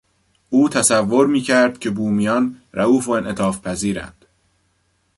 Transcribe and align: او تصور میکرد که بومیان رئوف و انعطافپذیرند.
او 0.49 0.69
تصور 0.69 1.27
میکرد 1.27 1.79
که 1.79 1.89
بومیان 1.89 2.61
رئوف 2.73 3.07
و 3.07 3.11
انعطافپذیرند. 3.11 4.25